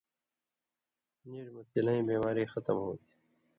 [1.29, 3.11] نیژ میں تِلئیں بیماری ختم ہوتھی۔